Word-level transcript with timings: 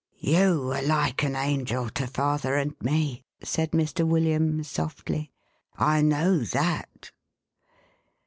"You 0.17 0.71
are 0.73 0.81
like 0.81 1.21
an 1.21 1.35
angel 1.35 1.87
to 1.91 2.07
father 2.07 2.55
and 2.55 2.73
me," 2.81 3.23
said 3.43 3.69
Mr. 3.69 4.03
William, 4.03 4.63
softly." 4.63 5.31
I 5.77 6.01
know 6.01 6.39
that." 6.39 7.11